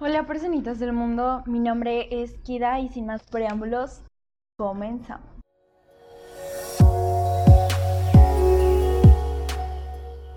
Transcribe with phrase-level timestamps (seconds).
[0.00, 4.04] Hola personitas del mundo, mi nombre es Kida y sin más preámbulos,
[4.56, 5.26] comenzamos.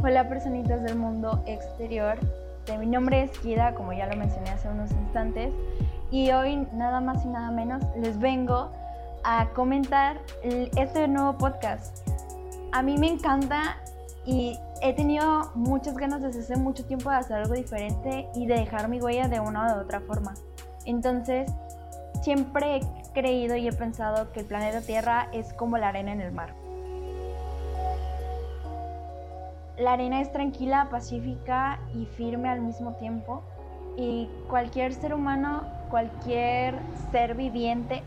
[0.00, 2.20] Hola personitas del mundo exterior,
[2.78, 5.52] mi nombre es Kida, como ya lo mencioné hace unos instantes,
[6.12, 8.70] y hoy nada más y nada menos les vengo
[9.24, 12.08] a comentar este nuevo podcast.
[12.70, 13.76] A mí me encanta
[14.24, 18.54] y he tenido muchas ganas desde hace mucho tiempo de hacer algo diferente y de
[18.54, 20.34] dejar mi huella de una o de otra forma.
[20.84, 21.50] Entonces,
[22.22, 26.20] siempre he creído y he pensado que el planeta Tierra es como la arena en
[26.20, 26.54] el mar.
[29.76, 33.42] La arena es tranquila, pacífica y firme al mismo tiempo.
[33.96, 36.78] Y cualquier ser humano, cualquier
[37.10, 38.02] ser viviente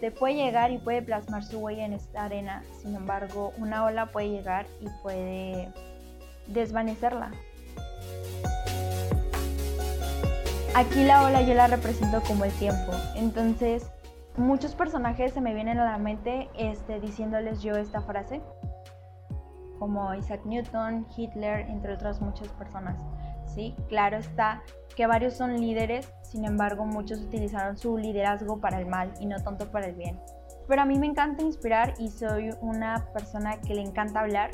[0.00, 2.62] te puede llegar y puede plasmar su huella en esta arena.
[2.80, 5.70] Sin embargo, una ola puede llegar y puede
[6.50, 7.30] desvanecerla.
[10.74, 12.92] Aquí la ola yo la represento como el tiempo.
[13.16, 13.90] Entonces,
[14.36, 18.40] muchos personajes se me vienen a la mente este, diciéndoles yo esta frase,
[19.78, 22.96] como Isaac Newton, Hitler, entre otras muchas personas.
[23.54, 23.74] ¿sí?
[23.88, 24.62] Claro está
[24.96, 29.42] que varios son líderes, sin embargo muchos utilizaron su liderazgo para el mal y no
[29.42, 30.20] tanto para el bien.
[30.68, 34.50] Pero a mí me encanta inspirar y soy una persona que le encanta hablar.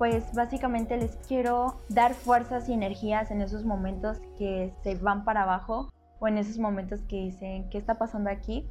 [0.00, 5.42] Pues básicamente les quiero dar fuerzas y energías en esos momentos que se van para
[5.42, 8.66] abajo o en esos momentos que dicen, ¿qué está pasando aquí?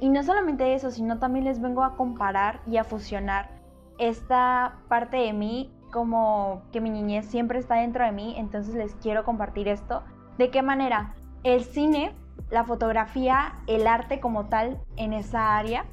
[0.00, 3.50] y no solamente eso, sino también les vengo a comparar y a fusionar
[3.98, 8.96] esta parte de mí como que mi niñez siempre está dentro de mí, entonces les
[8.96, 10.02] quiero compartir esto.
[10.38, 11.14] ¿De qué manera?
[11.44, 12.16] El cine,
[12.50, 15.84] la fotografía, el arte como tal en esa área,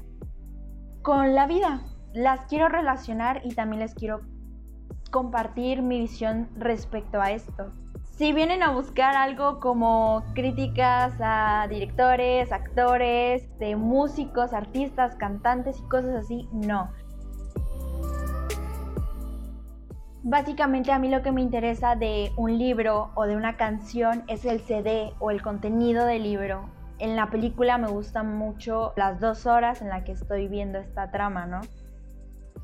[1.02, 1.82] con la vida.
[2.12, 4.22] Las quiero relacionar y también les quiero
[5.16, 7.72] compartir mi visión respecto a esto.
[8.18, 15.88] Si vienen a buscar algo como críticas a directores, actores, de músicos, artistas, cantantes y
[15.88, 16.90] cosas así, no.
[20.22, 24.44] Básicamente a mí lo que me interesa de un libro o de una canción es
[24.44, 26.68] el CD o el contenido del libro.
[26.98, 31.10] En la película me gustan mucho las dos horas en las que estoy viendo esta
[31.10, 31.62] trama, ¿no?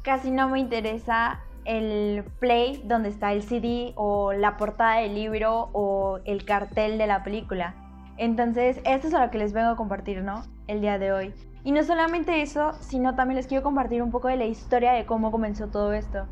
[0.03, 5.71] Casi no me interesa el play donde está el CD o la portada del libro
[5.73, 7.75] o el cartel de la película.
[8.17, 10.45] Entonces, esto es a lo que les vengo a compartir, ¿no?
[10.67, 11.35] El día de hoy.
[11.65, 15.07] Y no solamente eso, sino también les quiero compartir un poco de la historia de
[15.07, 16.27] cómo comenzó todo esto.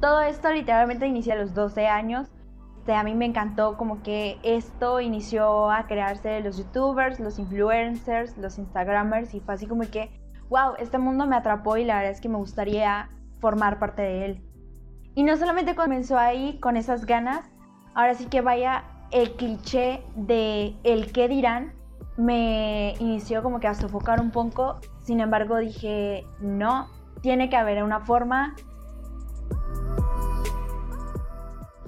[0.00, 2.28] Todo esto literalmente inicia a los 12 años.
[2.86, 8.38] Este, a mí me encantó como que esto inició a crearse los youtubers, los influencers,
[8.38, 10.08] los instagramers y fue así como que,
[10.48, 14.24] wow, este mundo me atrapó y la verdad es que me gustaría formar parte de
[14.24, 14.42] él.
[15.14, 17.48] Y no solamente comenzó ahí con esas ganas,
[17.94, 21.72] ahora sí que vaya el cliché de el qué dirán,
[22.16, 26.88] me inició como que a sofocar un poco, sin embargo dije, no,
[27.20, 28.54] tiene que haber una forma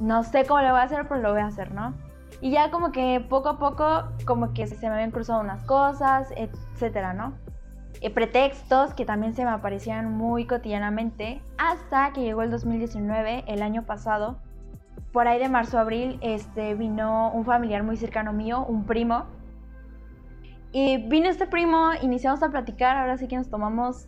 [0.01, 1.95] no sé cómo lo voy a hacer, pero lo voy a hacer, ¿no?
[2.41, 6.29] Y ya como que poco a poco, como que se me habían cruzado unas cosas,
[6.37, 7.35] etcétera, ¿no?
[8.01, 13.63] Eh, pretextos que también se me aparecían muy cotidianamente, hasta que llegó el 2019, el
[13.63, 14.39] año pasado,
[15.13, 19.25] por ahí de marzo a abril, este, vino un familiar muy cercano mío, un primo.
[20.71, 24.07] Y vino este primo, iniciamos a platicar, ahora sí que nos tomamos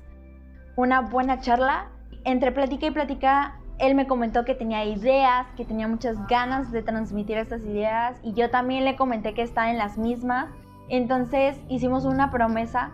[0.77, 1.89] una buena charla.
[2.25, 6.83] Entre plática y plática él me comentó que tenía ideas, que tenía muchas ganas de
[6.83, 10.49] transmitir estas ideas y yo también le comenté que estaba en las mismas.
[10.91, 12.91] Entonces hicimos una promesa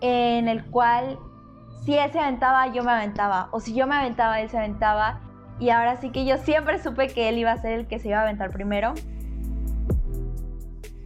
[0.00, 1.18] en el cual
[1.84, 3.48] si él se aventaba, yo me aventaba.
[3.52, 5.20] O si yo me aventaba, él se aventaba.
[5.58, 8.08] Y ahora sí que yo siempre supe que él iba a ser el que se
[8.08, 8.94] iba a aventar primero.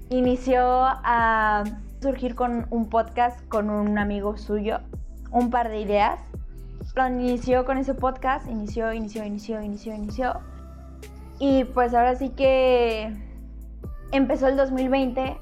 [0.09, 1.65] Inició a
[2.01, 4.81] surgir con un podcast con un amigo suyo,
[5.31, 6.19] un par de ideas
[7.09, 10.41] inició con ese podcast, inició, inició, inició, inició, inició.
[11.39, 13.15] Y pues ahora sí que
[14.13, 15.39] empezó el 2020.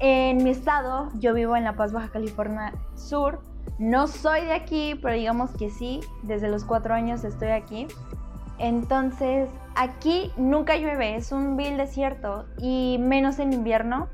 [0.00, 3.40] En mi estado, yo vivo en La Paz, Baja California Sur.
[3.78, 7.86] No soy de aquí, pero digamos que sí, desde los cuatro años estoy aquí.
[8.58, 14.08] Entonces, aquí nunca llueve, es un vil desierto y menos en invierno.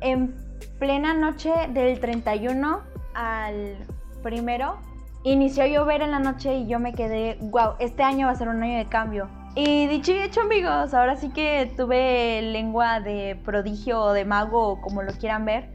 [0.00, 0.34] En
[0.78, 2.80] plena noche del 31
[3.14, 3.76] al
[4.22, 4.76] primero
[5.24, 8.36] inició a llover en la noche y yo me quedé, wow, este año va a
[8.36, 9.28] ser un año de cambio.
[9.58, 14.82] Y dicho y hecho amigos, ahora sí que tuve lengua de prodigio o de mago
[14.82, 15.70] como lo quieran ver.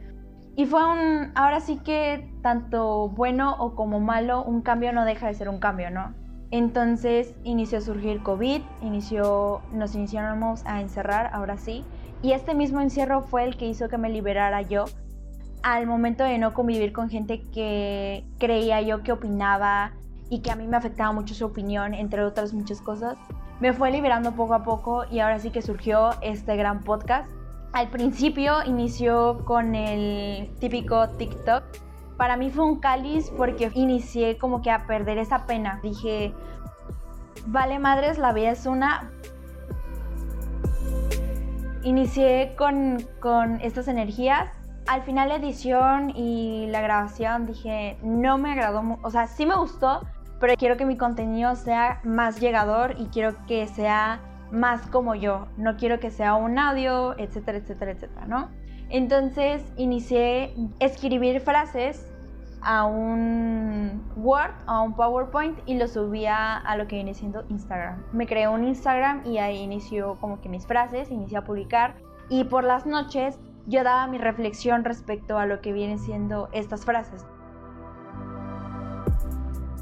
[0.55, 5.25] Y fue un, ahora sí que tanto bueno o como malo, un cambio no deja
[5.25, 6.13] de ser un cambio, ¿no?
[6.51, 11.83] Entonces inició a surgir COVID, inició, nos iniciamos a encerrar, ahora sí.
[12.21, 14.85] Y este mismo encierro fue el que hizo que me liberara yo
[15.63, 19.93] al momento de no convivir con gente que creía yo que opinaba
[20.29, 23.17] y que a mí me afectaba mucho su opinión, entre otras muchas cosas.
[23.61, 27.31] Me fue liberando poco a poco y ahora sí que surgió este gran podcast.
[27.71, 31.63] Al principio inició con el típico TikTok
[32.21, 35.79] para mí fue un cáliz porque inicié como que a perder esa pena.
[35.81, 36.35] Dije,
[37.47, 39.09] vale madres, la vida es una.
[41.81, 44.51] Inicié con, con estas energías.
[44.85, 49.55] Al final la edición y la grabación dije, no me agradó, o sea, sí me
[49.55, 50.05] gustó,
[50.41, 54.19] pero quiero que mi contenido sea más llegador y quiero que sea
[54.51, 55.47] más como yo.
[55.55, 58.49] No quiero que sea un audio, etcétera, etcétera, etcétera, ¿no?
[58.89, 62.11] Entonces inicié escribir frases
[62.63, 68.03] a un Word, a un PowerPoint y lo subía a lo que viene siendo Instagram.
[68.11, 71.95] Me creé un Instagram y ahí inició como que mis frases, inicié a publicar
[72.29, 76.83] y por las noches yo daba mi reflexión respecto a lo que viene siendo estas
[76.83, 77.25] frases.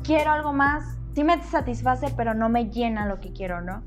[0.10, 3.84] Quiero algo más, sí me satisface, pero no me llena lo que quiero, ¿no?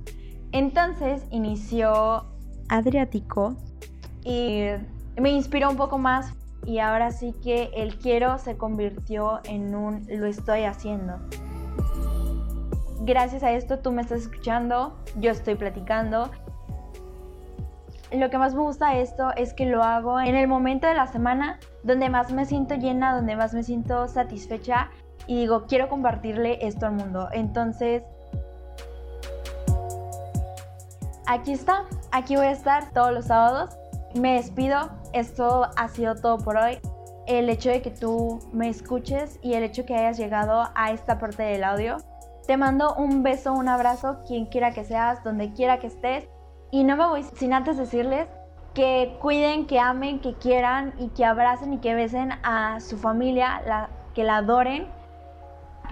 [0.53, 2.27] Entonces inició
[2.69, 3.57] Adriático
[4.23, 4.67] y
[5.21, 6.33] me inspiró un poco más
[6.65, 11.15] y ahora sí que el quiero se convirtió en un lo estoy haciendo.
[13.01, 16.31] Gracias a esto tú me estás escuchando, yo estoy platicando.
[18.13, 20.95] Lo que más me gusta de esto es que lo hago en el momento de
[20.95, 24.89] la semana donde más me siento llena, donde más me siento satisfecha
[25.27, 27.29] y digo, quiero compartirle esto al mundo.
[27.33, 28.03] Entonces,
[31.27, 33.77] aquí está, aquí voy a estar todos los sábados
[34.15, 34.91] me despido.
[35.13, 36.79] Esto ha sido todo por hoy.
[37.27, 40.91] El hecho de que tú me escuches y el hecho de que hayas llegado a
[40.91, 41.99] esta parte del audio.
[42.47, 46.29] Te mando un beso, un abrazo, quien quiera que seas, donde quiera que estés.
[46.71, 48.27] Y no me voy sin antes decirles
[48.75, 53.89] que cuiden, que amen, que quieran y que abracen y que besen a su familia,
[54.15, 54.89] que la adoren.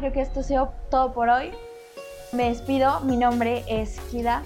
[0.00, 1.50] Creo que esto sido todo por hoy.
[2.32, 4.43] Me despido, mi nombre es Kida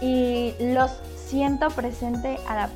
[0.00, 0.90] y los
[1.26, 2.70] siento presente a la